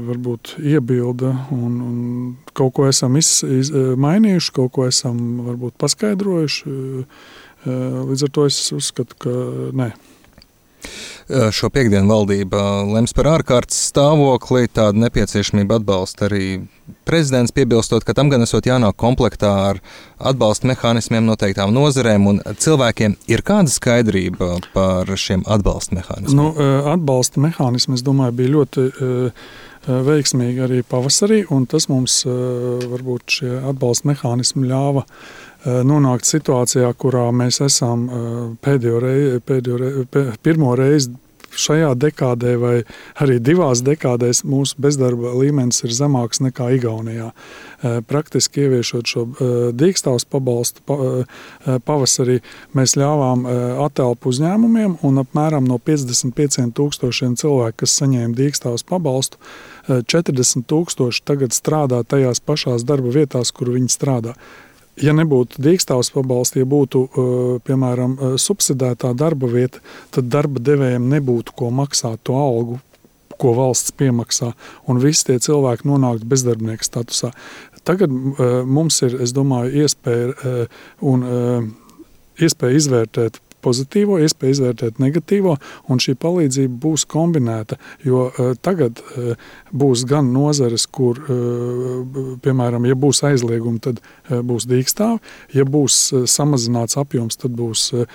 varbūt 0.09 0.55
iebilda 0.63 1.33
un, 1.51 1.81
un 1.81 2.37
kaut 2.53 2.73
ko 2.73 2.87
esam 2.87 3.17
iz, 3.17 3.43
iz, 3.43 3.71
mainījuši, 3.73 4.53
kaut 4.55 4.71
ko 4.71 4.87
esam 4.87 5.41
varbūt 5.47 5.77
paskaidrojuši. 5.77 6.77
Līdz 7.59 8.23
ar 8.23 8.29
to 8.31 8.45
es 8.47 8.57
uzskatu, 8.71 9.17
ka 9.19 9.31
nē. 9.75 9.91
Šo 11.29 11.69
piekdienu 11.69 12.09
valdība 12.09 12.59
lems 12.89 13.13
par 13.13 13.27
ārkārtas 13.35 13.77
stāvokli, 13.91 14.69
tādu 14.73 15.03
nepieciešamību 15.03 15.75
atbalsta 15.77 16.25
arī 16.25 16.45
prezidents 17.05 17.53
piebilstot, 17.53 18.05
ka 18.05 18.15
tam 18.17 18.31
gan 18.33 18.41
esot 18.41 18.65
jānāk 18.65 18.97
komplektā 18.97 19.51
ar 19.69 19.81
atbalsta 20.17 20.69
mehānismiem 20.71 21.27
noteiktām 21.29 21.73
nozarēm, 21.75 22.27
un 22.31 22.41
cilvēkiem 22.49 23.17
ir 23.29 23.45
kāda 23.45 23.69
skaidrība 23.69 24.55
par 24.73 25.09
šiem 25.13 25.45
atbalsta 25.45 25.99
mehānismiem? 25.99 26.39
Nu, 26.39 26.69
atbalsta 26.95 27.43
mehānismi, 27.45 27.99
es 27.99 28.05
domāju, 28.05 28.37
bija 28.39 28.55
ļoti 28.57 28.87
veiksmīgi 29.89 30.65
arī 30.65 30.81
pavasarī, 30.85 31.43
un 31.53 31.69
tas 31.69 31.87
mums 31.89 32.23
varbūt 32.25 33.37
šie 33.37 33.53
atbalsta 33.69 34.09
mehānismi 34.11 34.67
ļāva 34.69 35.05
uh, 35.05 35.48
nonākt 35.65 36.27
situācijā, 36.29 36.91
kurā 36.95 37.29
mēs 37.35 37.59
esam 37.65 38.05
pēdējo 38.63 38.99
reizi, 39.03 39.41
pēdējo 39.43 39.79
reizi, 39.81 40.37
pirmo 40.43 40.75
reizi 40.79 41.11
šajā 41.55 41.93
dekādē 41.97 42.55
vai 42.61 42.75
arī 43.21 43.39
divās 43.41 43.81
dekādēs 43.85 44.43
mūsu 44.47 44.77
bezdarba 44.81 45.33
līmenis 45.37 45.83
ir 45.85 45.93
zemāks 45.95 46.41
nekā 46.43 46.69
Igaunijā. 46.77 47.31
Eh, 47.31 47.99
praktiski 48.07 48.65
ieviešot 48.65 49.09
šo 49.09 49.25
eh, 49.25 49.55
dīkstāvus 49.75 50.27
pabalstu 50.29 50.83
eh, 50.83 51.79
pavasarī, 51.85 52.39
mēs 52.77 52.95
ļāvām 52.99 53.45
atelpu 53.85 54.33
uzņēmumiem 54.33 54.99
un 55.05 55.21
apmēram 55.23 55.67
no 55.67 55.79
55 55.79 56.73
tūkstošiem 56.77 57.35
cilvēku, 57.39 57.81
kas 57.83 57.97
saņēma 58.01 58.35
dīkstāvus 58.37 58.85
pabalstu, 58.87 59.39
40 59.89 60.67
tūkstoši 60.69 61.23
tagad 61.25 61.55
strādā 61.55 62.03
tajās 62.05 62.43
pašās 62.45 62.85
darba 62.85 63.13
vietās, 63.15 63.51
kur 63.55 63.71
viņi 63.73 63.89
strādā. 63.89 64.35
Ja 64.99 65.13
nebūtu 65.15 65.61
dīkstāvs 65.63 66.11
pabalsts, 66.11 66.57
ja 66.59 66.67
būtu 66.67 67.05
piemēram 67.67 68.17
subsidētā 68.41 69.13
darba 69.17 69.47
vieta, 69.51 69.79
tad 70.11 70.27
darba 70.33 70.59
devējiem 70.59 71.07
nebūtu 71.13 71.55
ko 71.55 71.69
maksāt 71.71 72.19
to 72.27 72.35
algu, 72.35 72.79
ko 73.39 73.53
valsts 73.55 73.95
piemaksā, 73.95 74.51
un 74.91 74.99
visi 74.99 75.29
tie 75.29 75.37
cilvēki 75.39 75.87
nonāktu 75.87 76.27
bezdarbnieka 76.27 76.83
statusā. 76.83 77.31
Tagad 77.87 78.11
mums 78.67 78.99
ir, 79.07 79.15
es 79.23 79.31
domāju, 79.35 79.85
iespēja, 79.85 80.65
un, 81.07 81.23
iespēja 82.39 82.81
izvērtēt 82.81 83.39
pozitīvo, 83.63 84.19
iespēja 84.23 84.55
izvērtēt 84.55 84.99
negatīvo, 85.01 85.55
un 85.89 86.01
šī 86.01 86.15
palīdzība 86.19 86.79
būs 86.83 87.05
kombinēta. 87.09 87.79
Jo 88.05 88.27
uh, 88.29 88.53
tagad 88.61 89.01
uh, 89.01 89.33
būs 89.71 90.05
gan 90.09 90.31
nozares, 90.33 90.85
kur, 90.87 91.19
uh, 91.25 92.37
piemēram, 92.43 92.87
ja 92.89 92.97
būs 92.99 93.23
aizliegumi, 93.29 93.81
tad 93.83 93.99
uh, 94.01 94.39
būs 94.45 94.67
dīkstāvi, 94.69 95.19
ja 95.57 95.65
būs 95.67 95.99
uh, 96.13 96.25
samazināts 96.29 96.97
apjoms, 96.99 97.39
tad 97.41 97.55
būs 97.57 97.85
uh, 97.95 98.05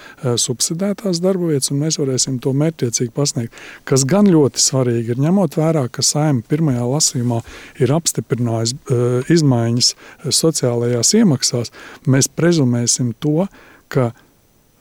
subsidētās 0.40 1.22
darba 1.24 1.52
vietas, 1.52 1.72
un 1.74 1.82
mēs 1.84 1.98
varēsim 2.00 2.40
to 2.42 2.54
mērķiecīgi 2.56 3.14
pasniegt. 3.14 3.62
Kas 3.88 4.06
gan 4.08 4.28
ļoti 4.30 4.62
svarīgi 4.62 5.14
ir 5.14 5.22
ņemot 5.24 5.58
vērā, 5.60 5.86
ka 5.92 6.04
saima 6.04 6.44
pirmajā 6.48 6.84
lasījumā 6.88 7.40
ir 7.82 7.94
apstiprinājusi 7.94 8.78
uh, 8.78 9.32
izmaiņas 9.32 9.94
sociālajās 10.34 11.14
iemaksās, 11.20 11.72
mēs 12.10 12.30
prezumēsim 12.32 13.14
to, 13.22 13.46
ka 13.92 14.12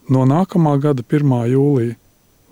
no 0.08 0.24
nākamā 0.28 0.76
gada 0.82 1.04
1. 1.04 1.34
jūlija 1.52 1.96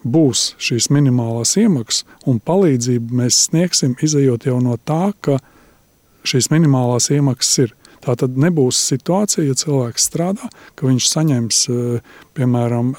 būs 0.02 0.52
šīs 0.62 0.88
minimālās 0.90 1.54
iemaksas, 1.60 2.06
un 2.26 2.40
palīdzību 2.42 3.20
mēs 3.22 3.44
sniegsim, 3.48 3.94
izējot 4.02 4.48
jau 4.48 4.58
no 4.62 4.76
tā, 4.76 5.12
ka 5.20 5.38
šīs 6.26 6.50
minimālās 6.52 7.10
iemaksas 7.14 7.64
ir. 7.66 7.76
Tā 8.02 8.16
tad 8.18 8.34
nebūs 8.34 8.80
situācija, 8.90 9.44
ja 9.46 9.54
cilvēks 9.54 10.08
strādā, 10.08 10.48
ka 10.74 10.88
viņš 10.88 11.06
saņems, 11.06 11.58
piemēram, 12.34 12.96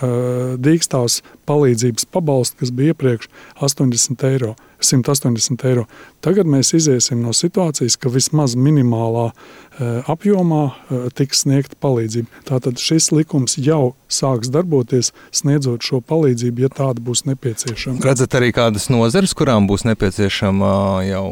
dīkstāvs 0.64 1.18
palīdzības 1.50 2.08
pabalstu, 2.14 2.62
kas 2.62 2.72
bija 2.76 2.94
iepriekš 2.94 3.30
80 3.62 4.30
eiro. 4.30 4.54
180 4.84 5.64
eiro. 5.68 5.86
Tagad 6.24 6.48
mēs 6.50 6.74
iziesim 6.76 7.22
no 7.24 7.34
situācijas, 7.36 7.96
ka 8.00 8.12
vismaz 8.12 8.56
minimālā 8.60 9.30
uh, 9.32 10.12
apjomā 10.12 10.64
uh, 10.68 11.06
tiks 11.16 11.44
sniegta 11.46 11.78
palīdzība. 11.84 12.44
Tātad 12.48 12.82
šis 12.82 13.12
likums 13.16 13.58
jau 13.58 13.94
sāks 14.12 14.52
darboties, 14.54 15.14
sniedzot 15.36 15.86
šo 15.86 16.02
palīdzību, 16.04 16.66
ja 16.66 16.72
tāda 16.74 17.04
būs 17.04 17.26
nepieciešama. 17.30 18.04
Redzat 18.04 18.38
arī 18.40 18.52
kādas 18.56 18.90
nozares, 18.94 19.36
kurām 19.38 19.68
būs 19.72 19.88
nepieciešama 19.88 20.76
jau 21.08 21.28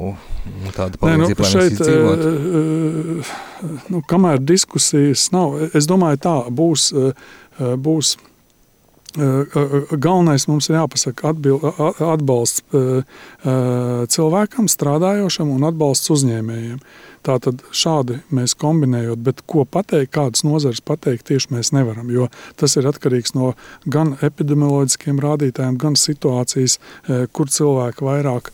tāda 0.78 1.02
palīdzība, 1.02 1.12
Nē, 1.12 1.28
nu, 1.28 1.52
šeit, 1.52 1.78
uh, 1.86 3.36
nu, 3.92 4.04
kamēr 4.10 4.42
diskusijas 4.42 5.30
nav, 5.36 5.60
es 5.76 5.90
domāju, 5.90 6.24
tā 6.24 6.36
būs. 6.50 6.92
būs 7.62 8.16
Galvenais 9.12 10.48
mums 10.48 10.70
ir 10.70 10.78
jāpasaka 10.78 11.34
atbil, 11.34 11.58
atbalsts 12.00 12.64
cilvēkam, 14.16 14.70
strādājošam 14.72 15.52
un 15.52 15.66
atbalsts 15.68 16.14
uzņēmējiem. 16.16 16.80
Tātad 17.22 17.60
šādi 17.76 18.22
mēs 18.34 18.56
kombinējot, 18.58 19.20
bet 19.22 19.44
ko 19.46 19.62
pateikt, 19.70 20.14
kādas 20.16 20.42
nozares 20.48 20.82
pateikt, 20.82 21.28
tieši 21.30 21.52
mēs 21.54 21.70
nevaram, 21.76 22.10
jo 22.10 22.32
tas 22.58 22.74
ir 22.80 22.88
atkarīgs 22.90 23.36
no 23.38 23.52
gan 23.86 24.16
epidemioloģiskiem 24.26 25.20
rādītājiem, 25.22 25.78
gan 25.82 26.00
situācijas, 26.00 26.80
kur 27.36 27.52
cilvēki 27.54 28.08
vairāk 28.08 28.50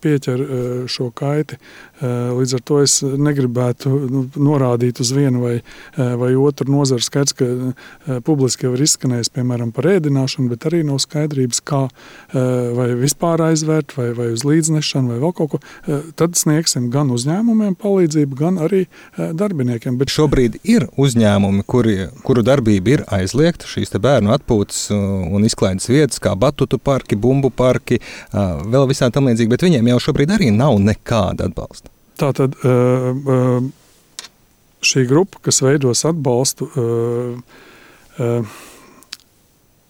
pieķer 0.00 0.42
šo 0.90 1.06
kaiti. 1.16 1.56
Līdz 2.00 2.54
ar 2.56 2.62
to 2.64 2.78
es 2.80 2.98
negribētu 3.04 3.90
nu, 4.08 4.22
norādīt 4.40 5.02
uz 5.04 5.10
vienu 5.12 5.42
vai, 5.44 5.56
vai 5.96 6.30
otru 6.38 6.70
nozaru. 6.72 7.04
Skaidrs, 7.04 7.34
ka 7.36 8.20
publiski 8.24 8.64
jau 8.66 8.72
ir 8.76 8.84
izskanējis 8.86 9.32
piemēram 9.34 9.72
par 9.76 9.88
ēdināšanu, 9.92 10.48
bet 10.52 10.64
arī 10.70 10.80
nav 10.88 11.00
skaidrības, 11.04 11.60
kā 11.60 11.82
vai 12.32 12.88
vispār 12.98 13.44
aizvērt, 13.50 13.92
vai, 13.98 14.10
vai 14.16 14.30
uz 14.32 14.46
līdznešanu, 14.48 15.12
vai 15.12 15.20
vēl 15.20 15.34
kaut 15.36 15.52
ko. 15.52 15.60
Tad 16.16 16.38
sniegsim 16.40 16.88
gan 16.94 17.12
uzņēmumiem 17.12 17.76
palīdzību, 17.80 18.38
gan 18.38 18.60
arī 18.64 18.86
darbiniekiem. 19.16 19.98
Bet 20.00 20.12
šobrīd 20.14 20.60
ir 20.64 20.88
uzņēmumi, 21.00 21.66
kuri, 21.68 21.98
kuru 22.24 22.46
darbība 22.46 22.96
ir 22.96 23.06
aizliegta, 23.12 23.68
šīs 23.68 23.92
bērnu 24.00 24.32
atpūtas 24.32 24.86
un 24.94 25.44
izklaides 25.44 25.90
vietas, 25.90 26.22
kā 26.22 26.32
batutu 26.38 26.80
parki, 26.80 27.18
bumbu 27.20 27.52
parki, 27.52 28.00
vēl 28.32 28.88
visā 28.88 29.12
tam 29.12 29.28
līdzīgi, 29.28 29.52
bet 29.52 29.68
viņiem 29.68 29.92
jau 29.92 30.02
šobrīd 30.08 30.36
arī 30.38 30.52
nav 30.54 30.80
nekāda 30.80 31.50
atbalsta. 31.50 31.89
Tā 32.20 32.28
tad 32.36 32.56
šī 34.84 35.04
grupa, 35.08 35.40
kas 35.46 35.62
veidos 35.64 36.04
atbalstu, 36.08 36.68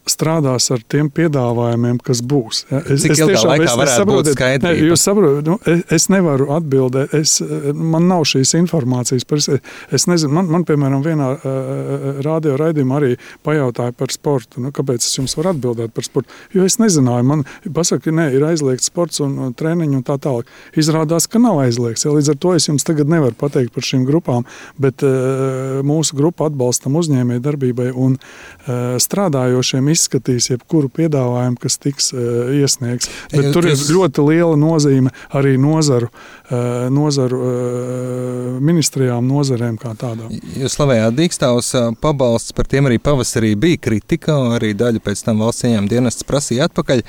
strādās 0.08 0.70
ar 0.72 0.80
tiem 0.88 1.10
piedāvājumiem, 1.12 1.98
kas 2.04 2.22
būs. 2.24 2.64
Ja? 2.70 2.80
Es, 2.80 3.04
Cik 3.04 3.14
es 3.14 3.20
tiešām 3.20 3.52
es, 3.60 3.74
es 3.84 3.94
saprotu, 3.98 4.34
ne, 4.64 4.72
jūs 4.88 5.04
saprotat, 5.04 5.48
nu, 5.48 5.56
es, 5.68 5.82
es 5.96 6.06
nevaru 6.12 6.48
atbildēt, 6.56 7.14
es, 7.16 7.36
man 7.76 8.08
nav 8.10 8.24
šīs 8.28 8.54
informācijas. 8.58 9.26
Par, 9.28 9.42
es, 9.42 9.60
es 9.92 10.06
nezinu, 10.10 10.32
man, 10.38 10.48
man 10.50 10.64
piemēram, 10.68 11.04
vienā 11.04 11.28
uh, 11.36 12.06
radio 12.24 12.56
raidījumā 12.60 13.00
arī 13.00 13.12
pajautāja 13.46 13.94
par 13.96 14.14
sportu. 14.14 14.64
Nu, 14.64 14.72
kāpēc 14.74 15.04
es 15.04 15.18
jums 15.18 15.36
varu 15.38 15.52
atbildēt 15.52 15.94
par 15.96 16.06
sportu? 16.06 16.32
Jo 16.56 16.64
es 16.68 16.78
nezināju, 16.80 17.28
man 17.30 17.44
pasaka, 17.68 18.08
ka 18.08 18.16
ne, 18.16 18.30
ir 18.36 18.46
aizliegts 18.48 18.88
sports 18.90 19.20
un, 19.24 19.52
treniņi 19.56 20.00
un 20.00 20.06
tā 20.06 20.16
tālāk. 20.22 20.48
Izrādās, 20.80 21.28
ka 21.30 21.42
nav 21.42 21.60
aizliegts. 21.66 22.06
Ja? 22.06 22.14
Līdz 22.16 22.32
ar 22.34 22.40
to 22.40 22.54
es 22.56 22.70
jums 22.70 22.86
tagad 22.88 23.10
nevaru 23.12 23.36
pateikt 23.38 23.74
par 23.76 23.86
šīm 23.86 24.08
grupām, 24.08 24.48
bet 24.80 25.04
uh, 25.06 25.80
mūsu 25.86 26.16
grupa 26.18 26.48
atbalstam 26.48 26.96
uzņēmēju 27.00 27.44
darbībai 27.44 27.90
un 27.92 28.16
uh, 28.16 28.96
strādājošiem 29.02 29.89
izskatīs 29.92 30.50
jebkuru 30.52 30.90
piedāvājumu, 30.96 31.58
kas 31.60 31.78
tiks 31.82 32.10
uh, 32.14 32.52
iesniegts. 32.56 33.10
Bet 33.32 33.48
jūs, 33.48 33.54
tur 33.56 33.68
ir 33.70 33.82
ļoti 33.96 34.26
liela 34.28 34.56
nozīme 34.60 35.12
arī 35.36 35.56
nozaru, 35.60 36.10
uh, 36.10 36.86
nozaru 36.94 37.40
uh, 37.40 38.60
ministrijām, 38.64 39.26
nozarēm 39.30 39.78
kā 39.80 39.94
tādām. 39.98 40.32
Jūs 40.60 40.78
slavējāt 40.78 41.18
Dīkstāvus 41.18 41.74
pabalsts, 42.02 42.54
par 42.56 42.70
tiem 42.70 42.90
arī 42.90 43.00
pavasarī 43.02 43.54
bija 43.60 43.82
kritika, 43.90 44.38
arī 44.56 44.72
daļa 44.78 45.02
pēc 45.04 45.26
tam 45.26 45.44
valsts 45.44 45.68
ieņēmuma 45.68 45.94
dienests 45.94 46.26
prasīja 46.28 46.70
atpakaļ. 46.70 47.04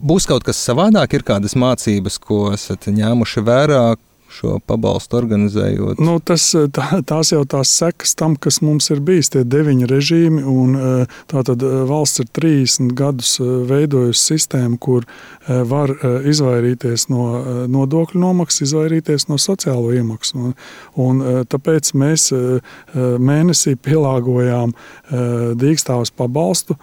Būs 0.00 0.24
kaut 0.28 0.46
kas 0.46 0.60
savādāk, 0.64 1.18
ir 1.18 1.26
kādas 1.28 1.52
mācības, 1.60 2.16
ko 2.24 2.46
esat 2.54 2.88
ņēmuši 2.88 3.42
vērā, 3.44 3.82
šo 4.30 4.58
pabalstu 4.66 5.18
organizējot? 5.18 6.00
Nu, 6.02 6.18
tas, 6.22 6.44
tā, 6.74 7.00
tās 7.06 7.32
jau 7.32 7.42
tās 7.48 7.72
sekas 7.80 8.14
tam, 8.18 8.36
kas 8.38 8.60
mums 8.64 8.90
ir 8.92 9.02
bijis, 9.04 9.32
tie 9.34 9.42
deviņi 9.44 9.88
režīmi. 9.90 10.42
Un, 10.46 10.76
eh, 10.78 11.16
tātad 11.30 11.62
eh, 11.66 11.80
valsts 11.88 12.22
ir 12.22 12.30
30 12.38 12.94
gadus 12.98 13.36
eh, 13.40 13.50
veidojusi 13.70 14.34
sistēmu, 14.34 14.78
kur 14.80 15.06
var 15.50 15.90
izvairīties 16.28 17.08
no 17.10 17.24
nodokļu 17.70 18.20
nomaksas, 18.22 18.68
izvairīties 18.68 19.24
no 19.30 19.38
sociālo 19.40 19.90
iemaksu. 19.96 20.36
Un, 20.38 20.52
un, 21.00 21.22
tāpēc 21.50 21.90
mēs 21.98 22.28
mēnesī 22.94 23.74
pielāgojām 23.82 24.74
dīkstāvus 25.58 26.12
pabalstu 26.14 26.76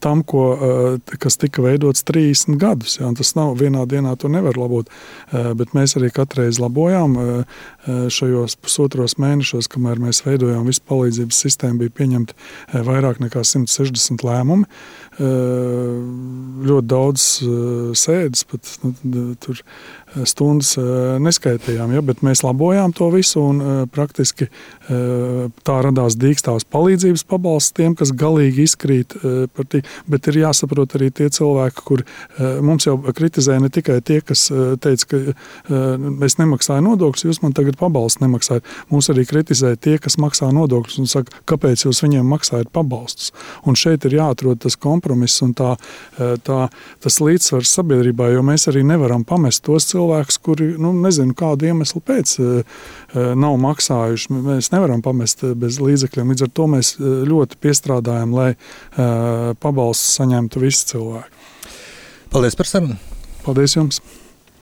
tam, 0.00 0.22
ko, 0.24 0.46
kas 1.20 1.36
tika 1.42 1.66
veidots 1.66 2.06
30 2.08 2.56
gadus. 2.62 2.96
Ja, 3.02 3.10
tas 3.18 3.34
nav 3.36 3.58
vienā 3.60 3.84
dienā, 3.90 4.14
to 4.16 4.30
nevar 4.32 4.56
labot, 4.56 4.88
bet 5.30 5.76
mēs 5.76 5.98
arī 6.00 6.12
katreiz 6.14 6.62
labojam 6.62 6.69
labojām. 6.70 7.16
Eh, 7.16 7.44
eh, 7.86 8.08
šajos 8.10 8.56
pusotros 8.60 9.16
mēnešos, 9.18 9.68
kamēr 9.68 10.00
mēs 10.00 10.22
veidojām 10.24 10.66
visu 10.68 10.82
palīdzības 10.88 11.42
sistēmu, 11.44 11.78
bija 11.84 11.90
pieņemti 11.90 12.34
eh, 12.34 12.82
vairāk 12.86 13.20
nekā 13.20 13.44
160 13.44 14.24
lēmumi. 14.24 14.68
Ļoti 15.20 16.86
daudz 16.88 17.22
sēdes, 17.98 18.44
pat 18.48 18.68
nu, 18.80 19.34
tur 19.36 19.58
stundas 20.24 20.70
neskaitījām, 21.20 21.92
ja, 21.92 22.00
bet 22.00 22.22
mēs 22.24 22.40
labojām 22.40 22.94
to 22.96 23.10
visu 23.12 23.42
un 23.42 23.60
praktiski 23.92 24.48
tā 24.88 25.76
radās 25.84 26.16
dīkstāvs 26.16 26.64
palīdzības 26.72 27.26
pabalsts 27.28 27.76
tiem, 27.76 27.98
kas 27.98 28.14
galīgi 28.16 28.64
izkrīt 28.64 29.18
par 29.52 29.68
tī, 29.68 29.82
bet 30.08 30.30
ir 30.32 30.40
jāsaprot 30.46 30.96
arī 30.96 31.10
tie 31.12 31.28
cilvēki, 31.28 31.84
kur 31.84 32.06
mums 32.64 32.88
jau 32.88 32.96
kritizēja 33.04 33.60
ne 33.60 33.68
tikai 33.68 34.00
tie, 34.00 34.22
kas 34.24 34.46
teica, 34.80 35.10
ka 35.10 35.76
mēs 36.00 36.38
nemaksājam 36.40 36.59
nodokļus, 36.68 37.24
jūs 37.24 37.40
man 37.44 37.54
tagad 37.56 37.78
pabalstu 37.80 38.24
nemaksājat. 38.24 38.66
Mums 38.92 39.08
arī 39.12 39.24
kritizēja 39.28 39.78
tie, 39.80 39.96
kas 40.02 40.18
maksā 40.20 40.50
nodokļus 40.54 41.00
un 41.00 41.08
saka, 41.10 41.40
kāpēc 41.48 41.86
jūs 41.86 42.02
viņiem 42.04 42.28
maksājat 42.28 42.70
pabalstus. 42.74 43.32
Un 43.64 43.78
šeit 43.78 44.04
ir 44.04 44.18
jāatrod 44.18 44.60
tas 44.64 44.76
kompromiss 44.80 45.42
un 45.46 45.54
tā, 45.56 45.72
tā, 46.18 46.60
tas 47.00 47.20
līdzsvars 47.24 47.72
sabiedrībā, 47.78 48.30
jo 48.34 48.44
mēs 48.46 48.68
arī 48.70 48.84
nevaram 48.86 49.24
pamest 49.24 49.64
tos 49.66 49.88
cilvēkus, 49.90 50.40
kuri 50.44 50.72
nu, 50.80 50.92
nezinu, 51.00 51.34
kādu 51.38 51.70
iemeslu 51.70 52.02
pēc 52.04 52.36
eh, 52.38 52.60
eh, 52.60 53.32
nav 53.38 53.58
maksājuši. 53.64 54.36
Mēs 54.36 54.72
nevaram 54.74 55.02
pamest 55.04 55.44
bez 55.56 55.80
līdzekļiem. 55.82 56.34
Līdz 56.34 56.46
ar 56.46 56.54
to 56.54 56.68
mēs 56.70 56.94
ļoti 57.00 57.58
piestrādājam, 57.62 58.32
lai 58.36 58.50
pabalstu 59.60 60.16
saņemtu 60.20 60.62
visi 60.62 60.90
cilvēki. 60.92 61.46
Paldies 62.30 62.58
par 62.58 62.68
sarunu! 62.70 62.98
Paldies 63.44 63.74
jums! 63.74 64.02